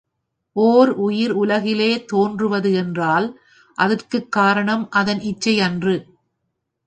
[0.55, 3.39] ஓர் உயிர் உலகிலே தோன்றுவது என்றால்,
[3.77, 5.95] அதற்குக் காரணம் அதன் இச்சையன்று.